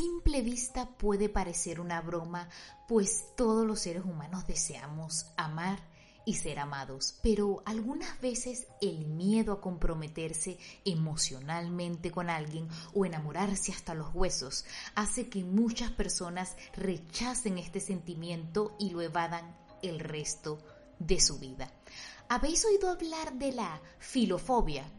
simple 0.00 0.40
vista 0.40 0.88
puede 0.88 1.28
parecer 1.28 1.78
una 1.78 2.00
broma, 2.00 2.48
pues 2.88 3.34
todos 3.36 3.66
los 3.66 3.80
seres 3.80 4.02
humanos 4.06 4.46
deseamos 4.46 5.26
amar 5.36 5.78
y 6.24 6.36
ser 6.36 6.58
amados, 6.58 7.18
pero 7.22 7.62
algunas 7.66 8.18
veces 8.22 8.66
el 8.80 9.04
miedo 9.04 9.52
a 9.52 9.60
comprometerse 9.60 10.58
emocionalmente 10.86 12.10
con 12.10 12.30
alguien 12.30 12.66
o 12.94 13.04
enamorarse 13.04 13.72
hasta 13.72 13.92
los 13.92 14.14
huesos 14.14 14.64
hace 14.94 15.28
que 15.28 15.44
muchas 15.44 15.90
personas 15.90 16.56
rechacen 16.74 17.58
este 17.58 17.80
sentimiento 17.80 18.76
y 18.78 18.90
lo 18.90 19.02
evadan 19.02 19.54
el 19.82 20.00
resto 20.00 20.60
de 20.98 21.20
su 21.20 21.38
vida. 21.38 21.70
¿Habéis 22.30 22.64
oído 22.64 22.88
hablar 22.88 23.34
de 23.34 23.52
la 23.52 23.82
filofobia? 23.98 24.90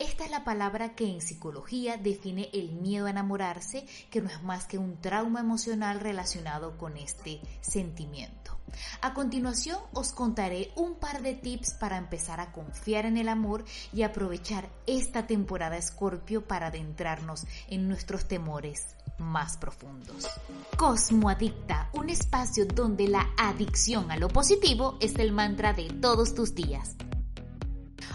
Esta 0.00 0.24
es 0.24 0.30
la 0.30 0.44
palabra 0.44 0.94
que 0.94 1.06
en 1.06 1.20
psicología 1.20 1.98
define 1.98 2.48
el 2.54 2.72
miedo 2.72 3.04
a 3.04 3.10
enamorarse, 3.10 3.86
que 4.10 4.22
no 4.22 4.30
es 4.30 4.42
más 4.42 4.64
que 4.64 4.78
un 4.78 4.98
trauma 4.98 5.40
emocional 5.40 6.00
relacionado 6.00 6.78
con 6.78 6.96
este 6.96 7.42
sentimiento. 7.60 8.56
A 9.02 9.12
continuación 9.12 9.78
os 9.92 10.12
contaré 10.12 10.72
un 10.74 10.94
par 10.94 11.20
de 11.20 11.34
tips 11.34 11.74
para 11.74 11.98
empezar 11.98 12.40
a 12.40 12.50
confiar 12.50 13.04
en 13.04 13.18
el 13.18 13.28
amor 13.28 13.66
y 13.92 14.02
aprovechar 14.02 14.70
esta 14.86 15.26
temporada 15.26 15.76
Escorpio 15.76 16.48
para 16.48 16.68
adentrarnos 16.68 17.46
en 17.68 17.86
nuestros 17.86 18.26
temores 18.26 18.96
más 19.18 19.58
profundos. 19.58 20.26
Cosmoadicta, 20.78 21.90
un 21.92 22.08
espacio 22.08 22.64
donde 22.64 23.06
la 23.06 23.28
adicción 23.36 24.10
a 24.10 24.16
lo 24.16 24.28
positivo 24.28 24.96
es 25.00 25.16
el 25.16 25.32
mantra 25.32 25.74
de 25.74 25.90
todos 25.90 26.34
tus 26.34 26.54
días. 26.54 26.96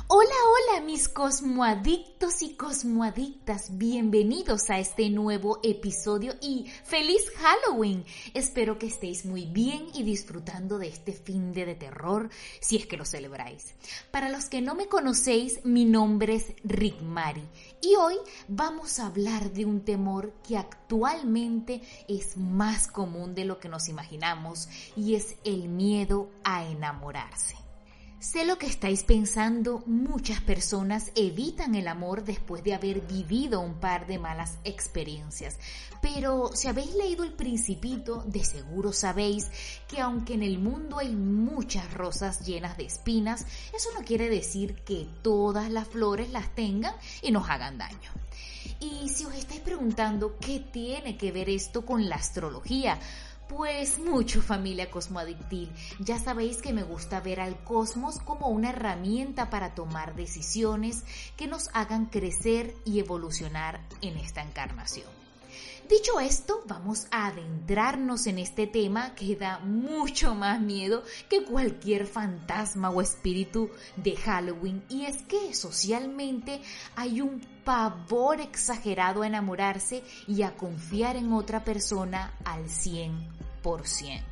Hola, 0.07 0.35
hola 0.69 0.85
mis 0.85 1.09
cosmoadictos 1.09 2.43
y 2.43 2.53
cosmoadictas, 2.53 3.75
bienvenidos 3.75 4.69
a 4.69 4.77
este 4.77 5.09
nuevo 5.09 5.59
episodio 5.63 6.35
y 6.41 6.71
feliz 6.83 7.23
Halloween. 7.37 8.05
Espero 8.35 8.77
que 8.77 8.85
estéis 8.85 9.25
muy 9.25 9.47
bien 9.47 9.87
y 9.95 10.03
disfrutando 10.03 10.77
de 10.77 10.89
este 10.89 11.11
fin 11.11 11.53
de, 11.53 11.65
de 11.65 11.73
terror 11.73 12.29
si 12.59 12.75
es 12.75 12.85
que 12.85 12.97
lo 12.97 13.05
celebráis. 13.05 13.73
Para 14.11 14.29
los 14.29 14.45
que 14.45 14.61
no 14.61 14.75
me 14.75 14.85
conocéis, 14.85 15.65
mi 15.65 15.85
nombre 15.85 16.35
es 16.35 16.53
Rick 16.63 17.01
Mari 17.01 17.49
y 17.81 17.95
hoy 17.95 18.17
vamos 18.47 18.99
a 18.99 19.07
hablar 19.07 19.53
de 19.53 19.65
un 19.65 19.81
temor 19.81 20.33
que 20.47 20.55
actualmente 20.55 21.81
es 22.07 22.37
más 22.37 22.87
común 22.87 23.33
de 23.33 23.45
lo 23.45 23.57
que 23.57 23.69
nos 23.69 23.89
imaginamos 23.89 24.69
y 24.95 25.15
es 25.15 25.35
el 25.43 25.67
miedo 25.67 26.29
a 26.43 26.63
enamorarse. 26.63 27.64
Sé 28.25 28.43
lo 28.43 28.57
que 28.57 28.65
estáis 28.65 29.03
pensando, 29.03 29.83
muchas 29.85 30.41
personas 30.41 31.11
evitan 31.13 31.75
el 31.75 31.87
amor 31.87 32.23
después 32.23 32.63
de 32.63 32.73
haber 32.73 33.01
vivido 33.01 33.61
un 33.61 33.75
par 33.75 34.07
de 34.07 34.17
malas 34.17 34.57
experiencias. 34.63 35.59
Pero 36.01 36.49
si 36.51 36.67
habéis 36.67 36.95
leído 36.95 37.23
el 37.23 37.33
principito, 37.33 38.23
de 38.25 38.43
seguro 38.43 38.93
sabéis 38.93 39.51
que 39.87 40.01
aunque 40.01 40.33
en 40.33 40.41
el 40.41 40.57
mundo 40.57 40.97
hay 40.97 41.15
muchas 41.15 41.93
rosas 41.93 42.43
llenas 42.43 42.77
de 42.77 42.85
espinas, 42.85 43.45
eso 43.75 43.89
no 43.93 44.03
quiere 44.03 44.27
decir 44.27 44.73
que 44.77 45.07
todas 45.21 45.69
las 45.69 45.87
flores 45.87 46.31
las 46.31 46.49
tengan 46.55 46.95
y 47.21 47.31
nos 47.31 47.47
hagan 47.47 47.77
daño. 47.77 48.11
Y 48.79 49.07
si 49.09 49.25
os 49.25 49.35
estáis 49.35 49.61
preguntando 49.61 50.37
qué 50.39 50.59
tiene 50.59 51.15
que 51.15 51.31
ver 51.31 51.47
esto 51.47 51.85
con 51.85 52.09
la 52.09 52.15
astrología, 52.15 52.99
pues 53.47 53.99
mucho 53.99 54.41
familia 54.41 54.89
cosmoadictil. 54.89 55.71
Ya 55.99 56.19
sabéis 56.19 56.61
que 56.61 56.73
me 56.73 56.83
gusta 56.83 57.19
ver 57.19 57.39
al 57.39 57.57
cosmos 57.63 58.19
como 58.19 58.47
una 58.47 58.69
herramienta 58.69 59.49
para 59.49 59.75
tomar 59.75 60.15
decisiones 60.15 61.03
que 61.37 61.47
nos 61.47 61.69
hagan 61.73 62.05
crecer 62.05 62.73
y 62.85 62.99
evolucionar 62.99 63.81
en 64.01 64.17
esta 64.17 64.41
encarnación. 64.41 65.24
Dicho 65.89 66.19
esto, 66.19 66.63
vamos 66.65 67.05
a 67.11 67.27
adentrarnos 67.27 68.25
en 68.25 68.39
este 68.39 68.65
tema 68.65 69.13
que 69.13 69.35
da 69.35 69.59
mucho 69.59 70.33
más 70.33 70.59
miedo 70.59 71.03
que 71.29 71.45
cualquier 71.45 72.07
fantasma 72.07 72.89
o 72.89 73.01
espíritu 73.01 73.69
de 73.95 74.15
Halloween 74.15 74.83
y 74.89 75.05
es 75.05 75.21
que 75.21 75.53
socialmente 75.53 76.59
hay 76.95 77.21
un 77.21 77.39
pavor 77.63 78.41
exagerado 78.41 79.21
a 79.21 79.27
enamorarse 79.27 80.03
y 80.27 80.41
a 80.41 80.55
confiar 80.55 81.17
en 81.17 81.31
otra 81.31 81.63
persona 81.63 82.33
al 82.45 82.65
100%. 82.65 84.23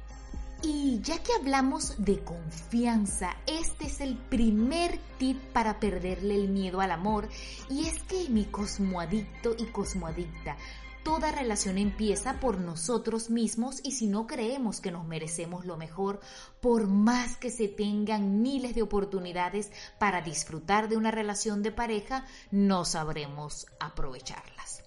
Y 0.66 1.02
ya 1.02 1.22
que 1.22 1.34
hablamos 1.34 1.96
de 1.98 2.24
confianza, 2.24 3.36
este 3.48 3.88
es 3.88 4.00
el 4.00 4.16
primer 4.16 4.98
tip 5.20 5.38
para 5.52 5.78
perderle 5.78 6.36
el 6.36 6.48
miedo 6.48 6.80
al 6.80 6.92
amor 6.92 7.28
y 7.70 7.86
es 7.86 8.02
que 8.04 8.30
mi 8.30 8.46
cosmoadicto 8.46 9.56
y 9.58 9.66
cosmoadicta, 9.66 10.56
toda 11.04 11.32
relación 11.32 11.78
empieza 11.78 12.40
por 12.40 12.60
nosotros 12.60 13.30
mismos 13.30 13.80
y 13.84 13.92
si 13.92 14.08
no 14.08 14.28
creemos 14.28 14.82
que 14.82 14.92
nos 14.92 15.06
merecemos 15.06 15.66
lo 15.66 15.78
mejor, 15.78 16.20
por 16.62 16.88
más 16.88 17.38
que 17.38 17.50
se 17.50 17.68
tengan 17.68 18.42
miles 18.42 18.76
de 18.76 18.82
oportunidades 18.82 19.72
para 20.00 20.22
disfrutar 20.22 20.90
de 20.90 20.98
una 20.98 21.12
relación 21.12 21.64
de 21.64 21.72
pareja, 21.72 22.26
no 22.52 22.86
sabremos 22.86 23.68
aprovecharlas. 23.80 24.83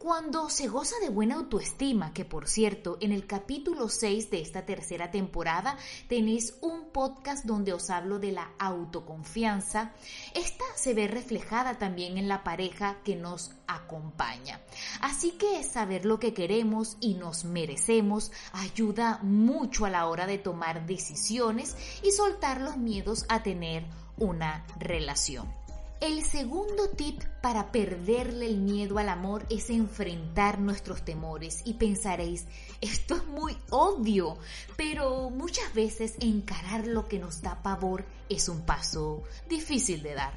Cuando 0.00 0.48
se 0.48 0.66
goza 0.66 0.96
de 1.02 1.10
buena 1.10 1.34
autoestima, 1.34 2.14
que 2.14 2.24
por 2.24 2.48
cierto, 2.48 2.96
en 3.02 3.12
el 3.12 3.26
capítulo 3.26 3.90
6 3.90 4.30
de 4.30 4.40
esta 4.40 4.64
tercera 4.64 5.10
temporada 5.10 5.76
tenéis 6.08 6.56
un 6.62 6.86
podcast 6.90 7.44
donde 7.44 7.74
os 7.74 7.90
hablo 7.90 8.18
de 8.18 8.32
la 8.32 8.50
autoconfianza, 8.58 9.92
esta 10.34 10.64
se 10.74 10.94
ve 10.94 11.06
reflejada 11.06 11.78
también 11.78 12.16
en 12.16 12.28
la 12.28 12.42
pareja 12.44 12.96
que 13.04 13.14
nos 13.14 13.52
acompaña. 13.66 14.62
Así 15.02 15.32
que 15.32 15.62
saber 15.64 16.06
lo 16.06 16.18
que 16.18 16.32
queremos 16.32 16.96
y 17.00 17.12
nos 17.12 17.44
merecemos 17.44 18.32
ayuda 18.54 19.20
mucho 19.22 19.84
a 19.84 19.90
la 19.90 20.06
hora 20.06 20.26
de 20.26 20.38
tomar 20.38 20.86
decisiones 20.86 21.76
y 22.02 22.12
soltar 22.12 22.62
los 22.62 22.78
miedos 22.78 23.26
a 23.28 23.42
tener 23.42 23.84
una 24.16 24.64
relación. 24.78 25.59
El 26.00 26.24
segundo 26.24 26.88
tip 26.96 27.22
para 27.42 27.70
perderle 27.72 28.46
el 28.46 28.56
miedo 28.56 28.96
al 28.96 29.10
amor 29.10 29.44
es 29.50 29.68
enfrentar 29.68 30.58
nuestros 30.58 31.02
temores 31.04 31.60
y 31.66 31.74
pensaréis, 31.74 32.46
esto 32.80 33.16
es 33.16 33.26
muy 33.26 33.54
obvio, 33.68 34.38
pero 34.78 35.28
muchas 35.28 35.74
veces 35.74 36.14
encarar 36.20 36.86
lo 36.86 37.06
que 37.06 37.18
nos 37.18 37.42
da 37.42 37.62
pavor 37.62 38.06
es 38.30 38.48
un 38.48 38.62
paso 38.62 39.24
difícil 39.50 40.02
de 40.02 40.14
dar. 40.14 40.32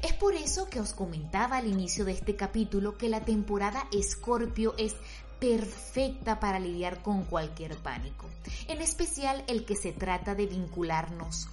Es 0.00 0.14
por 0.14 0.34
eso 0.34 0.70
que 0.70 0.80
os 0.80 0.94
comentaba 0.94 1.58
al 1.58 1.66
inicio 1.66 2.06
de 2.06 2.12
este 2.12 2.34
capítulo 2.34 2.96
que 2.96 3.10
la 3.10 3.26
temporada 3.26 3.86
Escorpio 3.92 4.74
es 4.78 4.96
perfecta 5.38 6.40
para 6.40 6.58
lidiar 6.58 7.02
con 7.02 7.24
cualquier 7.24 7.76
pánico, 7.76 8.30
en 8.68 8.80
especial 8.80 9.44
el 9.48 9.66
que 9.66 9.76
se 9.76 9.92
trata 9.92 10.34
de 10.34 10.46
vincularnos 10.46 11.48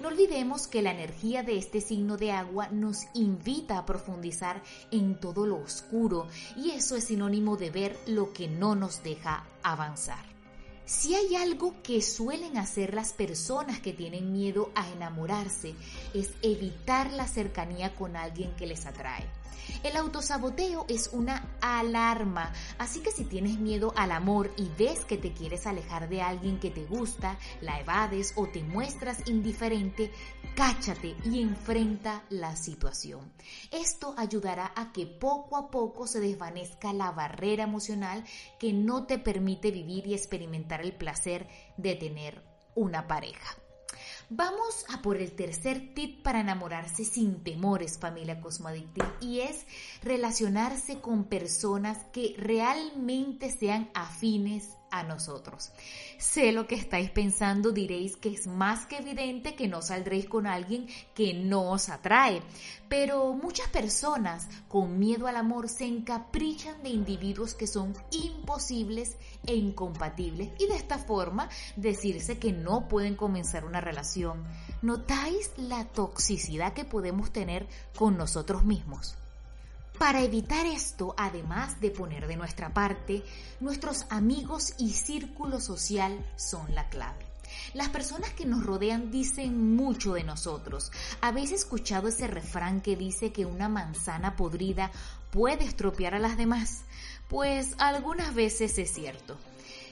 No 0.00 0.08
olvidemos 0.08 0.66
que 0.66 0.82
la 0.82 0.90
energía 0.90 1.42
de 1.42 1.58
este 1.58 1.80
signo 1.80 2.16
de 2.16 2.32
agua 2.32 2.68
nos 2.68 3.04
invita 3.14 3.78
a 3.78 3.86
profundizar 3.86 4.62
en 4.90 5.20
todo 5.20 5.46
lo 5.46 5.56
oscuro 5.56 6.26
y 6.56 6.70
eso 6.70 6.96
es 6.96 7.04
sinónimo 7.04 7.56
de 7.56 7.70
ver 7.70 7.98
lo 8.06 8.32
que 8.32 8.48
no 8.48 8.74
nos 8.74 9.02
deja 9.02 9.44
avanzar. 9.62 10.24
Si 10.86 11.14
hay 11.14 11.34
algo 11.34 11.74
que 11.82 12.00
suelen 12.00 12.58
hacer 12.58 12.94
las 12.94 13.12
personas 13.12 13.80
que 13.80 13.92
tienen 13.92 14.32
miedo 14.32 14.70
a 14.76 14.88
enamorarse 14.90 15.74
es 16.14 16.30
evitar 16.42 17.12
la 17.12 17.26
cercanía 17.26 17.94
con 17.96 18.16
alguien 18.16 18.54
que 18.54 18.66
les 18.66 18.86
atrae. 18.86 19.24
El 19.82 19.96
autosaboteo 19.96 20.84
es 20.88 21.10
una 21.12 21.56
alarma, 21.60 22.52
así 22.78 23.00
que 23.00 23.10
si 23.10 23.24
tienes 23.24 23.58
miedo 23.58 23.92
al 23.96 24.12
amor 24.12 24.50
y 24.56 24.68
ves 24.78 25.04
que 25.04 25.16
te 25.16 25.32
quieres 25.32 25.66
alejar 25.66 26.08
de 26.08 26.22
alguien 26.22 26.58
que 26.58 26.70
te 26.70 26.84
gusta, 26.84 27.38
la 27.60 27.78
evades 27.80 28.32
o 28.36 28.46
te 28.48 28.62
muestras 28.62 29.28
indiferente, 29.28 30.10
cáchate 30.54 31.14
y 31.24 31.40
enfrenta 31.40 32.24
la 32.30 32.56
situación. 32.56 33.32
Esto 33.70 34.14
ayudará 34.16 34.72
a 34.74 34.92
que 34.92 35.06
poco 35.06 35.56
a 35.56 35.70
poco 35.70 36.06
se 36.06 36.20
desvanezca 36.20 36.92
la 36.92 37.12
barrera 37.12 37.64
emocional 37.64 38.24
que 38.58 38.72
no 38.72 39.06
te 39.06 39.18
permite 39.18 39.70
vivir 39.70 40.06
y 40.06 40.14
experimentar 40.14 40.80
el 40.80 40.94
placer 40.94 41.48
de 41.76 41.94
tener 41.94 42.42
una 42.74 43.06
pareja. 43.06 43.56
Vamos 44.28 44.84
a 44.92 45.02
por 45.02 45.18
el 45.18 45.30
tercer 45.32 45.94
tip 45.94 46.22
para 46.24 46.40
enamorarse 46.40 47.04
sin 47.04 47.44
temores, 47.44 47.96
familia 47.96 48.40
cosmoadictil, 48.40 49.04
y 49.20 49.40
es 49.40 49.66
relacionarse 50.02 51.00
con 51.00 51.24
personas 51.24 51.98
que 52.12 52.34
realmente 52.36 53.52
sean 53.52 53.88
afines 53.94 54.75
a 54.90 55.02
nosotros. 55.02 55.70
Sé 56.18 56.52
lo 56.52 56.66
que 56.66 56.74
estáis 56.74 57.10
pensando, 57.10 57.72
diréis 57.72 58.16
que 58.16 58.30
es 58.30 58.46
más 58.46 58.86
que 58.86 58.98
evidente 58.98 59.54
que 59.54 59.68
no 59.68 59.82
saldréis 59.82 60.26
con 60.26 60.46
alguien 60.46 60.86
que 61.14 61.34
no 61.34 61.70
os 61.70 61.88
atrae, 61.88 62.42
pero 62.88 63.32
muchas 63.32 63.68
personas 63.68 64.48
con 64.68 64.98
miedo 64.98 65.26
al 65.26 65.36
amor 65.36 65.68
se 65.68 65.86
encaprichan 65.86 66.82
de 66.82 66.90
individuos 66.90 67.54
que 67.54 67.66
son 67.66 67.94
imposibles 68.10 69.16
e 69.46 69.54
incompatibles 69.54 70.50
y 70.58 70.66
de 70.66 70.76
esta 70.76 70.98
forma 70.98 71.48
decirse 71.76 72.38
que 72.38 72.52
no 72.52 72.88
pueden 72.88 73.16
comenzar 73.16 73.64
una 73.64 73.80
relación. 73.80 74.44
¿Notáis 74.82 75.50
la 75.56 75.84
toxicidad 75.84 76.72
que 76.72 76.84
podemos 76.84 77.32
tener 77.32 77.66
con 77.96 78.16
nosotros 78.16 78.64
mismos? 78.64 79.16
Para 79.98 80.22
evitar 80.22 80.66
esto, 80.66 81.14
además 81.16 81.80
de 81.80 81.90
poner 81.90 82.26
de 82.26 82.36
nuestra 82.36 82.74
parte, 82.74 83.24
nuestros 83.60 84.04
amigos 84.10 84.74
y 84.78 84.92
círculo 84.92 85.58
social 85.58 86.22
son 86.36 86.74
la 86.74 86.88
clave. 86.90 87.24
Las 87.72 87.88
personas 87.88 88.30
que 88.32 88.44
nos 88.44 88.64
rodean 88.64 89.10
dicen 89.10 89.74
mucho 89.74 90.12
de 90.12 90.22
nosotros. 90.22 90.92
¿Habéis 91.22 91.50
escuchado 91.50 92.08
ese 92.08 92.26
refrán 92.26 92.82
que 92.82 92.94
dice 92.94 93.32
que 93.32 93.46
una 93.46 93.70
manzana 93.70 94.36
podrida 94.36 94.90
puede 95.30 95.64
estropear 95.64 96.14
a 96.14 96.18
las 96.18 96.36
demás? 96.36 96.82
Pues 97.28 97.74
algunas 97.78 98.34
veces 98.34 98.78
es 98.78 98.92
cierto. 98.92 99.38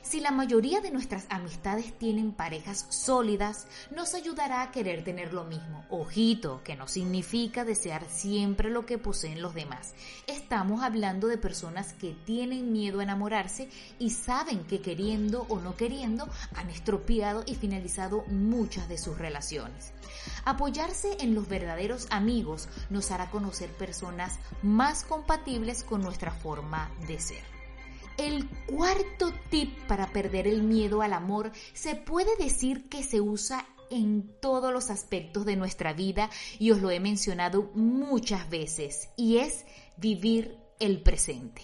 Si 0.04 0.20
la 0.20 0.30
mayoría 0.30 0.82
de 0.82 0.90
nuestras 0.90 1.24
amistades 1.30 1.98
tienen 1.98 2.32
parejas 2.32 2.84
sólidas, 2.90 3.66
nos 3.90 4.12
ayudará 4.12 4.60
a 4.60 4.70
querer 4.70 5.02
tener 5.02 5.32
lo 5.32 5.44
mismo. 5.44 5.82
Ojito, 5.88 6.62
que 6.62 6.76
no 6.76 6.86
significa 6.86 7.64
desear 7.64 8.04
siempre 8.10 8.68
lo 8.68 8.84
que 8.84 8.98
poseen 8.98 9.40
los 9.40 9.54
demás. 9.54 9.94
Estamos 10.26 10.82
hablando 10.82 11.26
de 11.26 11.38
personas 11.38 11.94
que 11.94 12.14
tienen 12.26 12.70
miedo 12.70 13.00
a 13.00 13.02
enamorarse 13.02 13.70
y 13.98 14.10
saben 14.10 14.64
que 14.64 14.82
queriendo 14.82 15.46
o 15.48 15.58
no 15.58 15.74
queriendo 15.74 16.28
han 16.54 16.68
estropeado 16.68 17.42
y 17.46 17.54
finalizado 17.54 18.24
muchas 18.26 18.90
de 18.90 18.98
sus 18.98 19.16
relaciones. 19.16 19.94
Apoyarse 20.44 21.16
en 21.20 21.34
los 21.34 21.48
verdaderos 21.48 22.08
amigos 22.10 22.68
nos 22.90 23.10
hará 23.10 23.30
conocer 23.30 23.70
personas 23.70 24.38
más 24.62 25.02
compatibles 25.02 25.82
con 25.82 26.02
nuestra 26.02 26.30
forma 26.30 26.90
de 27.08 27.18
ser. 27.18 27.53
El 28.16 28.48
cuarto 28.66 29.32
tip 29.50 29.76
para 29.88 30.12
perder 30.12 30.46
el 30.46 30.62
miedo 30.62 31.02
al 31.02 31.12
amor 31.12 31.50
se 31.72 31.96
puede 31.96 32.36
decir 32.36 32.88
que 32.88 33.02
se 33.02 33.20
usa 33.20 33.66
en 33.90 34.38
todos 34.40 34.72
los 34.72 34.90
aspectos 34.90 35.44
de 35.44 35.56
nuestra 35.56 35.92
vida 35.92 36.30
y 36.58 36.70
os 36.70 36.80
lo 36.80 36.90
he 36.90 37.00
mencionado 37.00 37.70
muchas 37.74 38.48
veces 38.48 39.08
y 39.16 39.38
es 39.38 39.64
vivir 39.96 40.58
el 40.78 41.02
presente. 41.02 41.62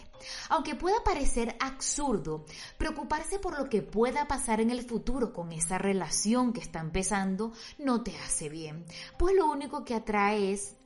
Aunque 0.49 0.75
pueda 0.75 1.03
parecer 1.05 1.57
absurdo, 1.61 2.45
preocuparse 2.79 3.39
por 3.39 3.59
lo 3.59 3.69
que 3.69 3.83
pueda 3.83 4.27
pasar 4.27 4.61
en 4.61 4.71
el 4.71 4.83
futuro 4.83 5.33
con 5.33 5.53
esa 5.53 5.79
relación 5.79 6.53
que 6.53 6.61
está 6.61 6.81
empezando 6.81 7.53
no 7.79 8.03
te 8.03 8.17
hace 8.19 8.49
bien, 8.49 8.85
pues 9.19 9.35
lo 9.35 9.51
único 9.51 9.85
que 9.85 9.95
atrae 9.95 10.53
es 10.53 10.77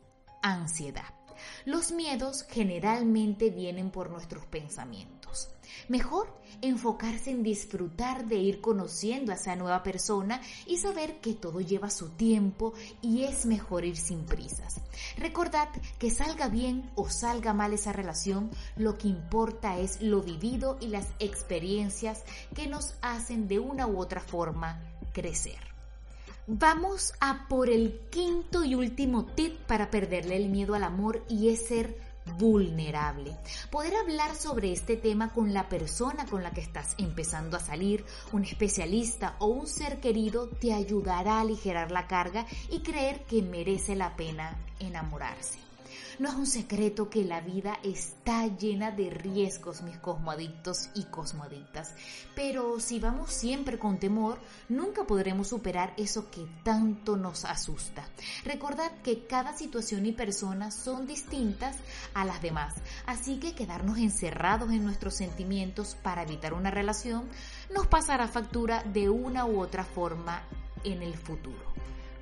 ansiedad. 0.43 1.15
Los 1.65 1.91
miedos 1.91 2.45
generalmente 2.49 3.51
vienen 3.51 3.91
por 3.91 4.11
nuestros 4.11 4.47
pensamientos. 4.47 5.24
Mejor 5.89 6.29
enfocarse 6.63 7.31
en 7.31 7.43
disfrutar 7.43 8.27
de 8.27 8.37
ir 8.37 8.61
conociendo 8.61 9.33
a 9.33 9.35
esa 9.35 9.57
nueva 9.57 9.83
persona 9.83 10.41
y 10.67 10.79
saber 10.79 11.21
que 11.21 11.35
todo 11.35 11.61
lleva 11.61 11.91
su 11.91 12.11
tiempo 12.11 12.73
y 13.03 13.25
es 13.25 13.47
mejor 13.47 13.85
ir 13.85 13.97
sin 13.97 14.25
prisas. 14.25 14.81
Recordad 15.17 15.69
que 15.99 16.11
salga 16.11 16.49
bien 16.49 16.91
o 16.95 17.09
salga 17.11 17.53
mal 17.53 17.73
esa 17.73 17.93
relación, 17.93 18.51
lo 18.77 18.97
que 18.97 19.09
importa 19.09 19.79
es 19.79 20.01
lo 20.01 20.23
vivido 20.23 20.79
y 20.81 20.89
las 20.89 21.09
experiencias 21.19 22.23
que 22.55 22.67
nos 22.67 22.95
hacen 23.03 23.49
de 23.49 23.59
una 23.59 23.87
u 23.87 23.99
otra 23.99 24.21
forma 24.21 24.81
crecer. 25.13 25.59
Vamos 26.47 27.15
a 27.21 27.49
por 27.49 27.71
el 27.71 28.01
quinto 28.11 28.65
y 28.65 28.75
último 28.75 29.25
tip 29.25 29.57
para 29.61 29.91
perderle 29.91 30.37
el 30.37 30.51
miedo 30.51 30.75
al 30.75 30.85
amor 30.85 31.25
y 31.27 31.49
es 31.49 31.67
ser 31.67 31.97
vulnerable. 32.39 33.37
Poder 33.71 33.95
hablar 33.97 34.35
sobre 34.35 34.73
este 34.73 34.97
tema 34.97 35.33
con 35.33 35.53
la 35.53 35.69
persona 35.69 36.27
con 36.27 36.43
la 36.43 36.51
que 36.51 36.61
estás 36.61 36.95
empezando 36.99 37.57
a 37.57 37.61
salir, 37.61 38.05
un 38.33 38.45
especialista 38.45 39.37
o 39.39 39.47
un 39.47 39.67
ser 39.67 40.01
querido 40.01 40.49
te 40.49 40.73
ayudará 40.73 41.39
a 41.39 41.41
aligerar 41.43 41.91
la 41.91 42.07
carga 42.07 42.47
y 42.71 42.81
creer 42.81 43.25
que 43.25 43.43
merece 43.43 43.97
la 43.97 44.17
pena 44.17 44.57
enamorarse. 44.81 45.74
No 46.19 46.29
es 46.29 46.35
un 46.37 46.47
secreto 46.47 47.11
que 47.11 47.25
la 47.25 47.41
vida 47.41 47.79
está 47.83 48.47
llena 48.47 48.93
de 48.93 49.11
riesgos, 49.11 49.83
mis 49.83 49.99
cosmoadictos 49.99 50.91
y 50.95 51.05
cosmoadictas. 51.05 51.95
Pero 52.37 52.79
si 52.79 53.01
vamos 53.01 53.33
siempre 53.33 53.81
con 53.81 53.99
temor, 53.99 54.39
nunca 54.69 55.05
podremos 55.05 55.49
superar 55.49 55.93
eso 55.97 56.31
que 56.31 56.47
tanto 56.63 57.17
nos 57.17 57.45
asusta. 57.45 58.09
Recordad 58.45 58.93
que 59.03 59.27
cada 59.27 59.57
situación 59.57 60.07
y 60.07 60.13
persona 60.13 60.71
son 60.71 61.07
distintas 61.07 61.79
a 62.15 62.25
las 62.25 62.41
demás, 62.41 62.75
así 63.07 63.39
que 63.39 63.55
quedarnos 63.55 63.99
encerrados 63.99 64.71
en 64.71 64.85
nuestros 64.85 65.15
sentimientos 65.15 65.97
para 66.01 66.23
evitar 66.23 66.55
una 66.55 66.71
relación 66.71 67.29
nos 67.75 67.89
pasará 67.89 68.29
factura 68.29 68.85
de 68.85 69.09
una 69.09 69.47
u 69.47 69.61
otra 69.61 69.85
forma 69.85 70.43
en 70.85 71.03
el 71.03 71.15
futuro. 71.15 71.75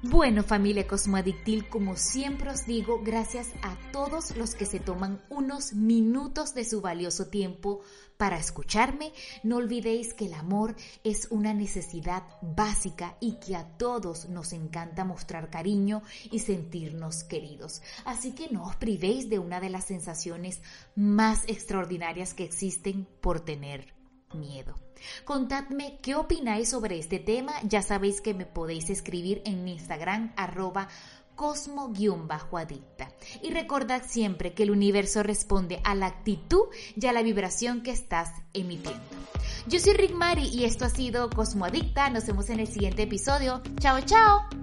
Bueno, 0.05 0.43
familia 0.43 0.89
Cosmoadictil, 0.89 1.69
como 1.69 1.95
siempre 1.95 2.51
os 2.51 2.67
digo, 2.67 3.01
gracias 3.05 3.51
a 3.63 3.77
todos 3.93 4.37
los 4.37 4.57
que 4.57 4.67
se 4.67 4.81
toman 4.81 5.23
unos 5.29 5.75
minutos 5.75 6.55
de 6.55 6.65
su 6.65 6.81
valioso 6.81 7.29
tiempo 7.29 7.83
para 8.17 8.37
escucharme. 8.37 9.13
No 9.45 9.59
olvidéis 9.59 10.13
que 10.13 10.27
el 10.27 10.35
amor 10.35 10.75
es 11.05 11.29
una 11.31 11.55
necesidad 11.55 12.25
básica 12.43 13.17
y 13.21 13.35
que 13.35 13.55
a 13.55 13.79
todos 13.79 14.29
nos 14.29 14.53
encanta 14.53 15.05
mostrar 15.05 15.51
cariño 15.51 16.03
y 16.33 16.41
sentirnos 16.41 17.23
queridos. 17.23 17.81
Así 18.05 18.33
que 18.33 18.49
no 18.49 18.65
os 18.65 18.75
privéis 18.75 19.31
de 19.31 19.39
una 19.39 19.61
de 19.61 19.71
las 19.71 19.85
sensaciones 19.85 20.63
más 20.97 21.45
extraordinarias 21.47 22.35
que 22.35 22.43
existen 22.43 23.07
por 23.21 23.39
tener 23.39 24.02
miedo. 24.35 24.75
Contadme 25.25 25.99
qué 26.03 26.15
opináis 26.15 26.69
sobre 26.69 26.99
este 26.99 27.19
tema. 27.19 27.53
Ya 27.65 27.83
sabéis 27.83 28.21
que 28.21 28.35
me 28.35 28.47
podéis 28.47 28.91
escribir 28.91 29.43
en 29.45 29.67
Instagram 29.67 30.33
arroba 30.37 30.89
cosmo-adicta. 31.35 33.11
Y 33.43 33.51
recordad 33.51 34.03
siempre 34.07 34.53
que 34.53 34.63
el 34.63 34.71
universo 34.71 35.23
responde 35.23 35.81
a 35.85 35.95
la 35.95 36.07
actitud 36.07 36.67
y 36.95 37.07
a 37.07 37.13
la 37.13 37.23
vibración 37.23 37.83
que 37.83 37.91
estás 37.91 38.31
emitiendo. 38.53 39.03
Yo 39.67 39.81
soy 39.81 39.95
Rick 39.95 40.13
Mari 40.13 40.49
y 40.49 40.65
esto 40.65 40.85
ha 40.85 40.91
sido 40.91 41.31
Cosmo 41.31 41.65
Adicta. 41.65 42.11
Nos 42.11 42.27
vemos 42.27 42.51
en 42.51 42.61
el 42.61 42.69
siguiente 42.69 43.03
episodio. 43.03 43.63
Chao, 43.81 44.01
chao. 44.03 44.62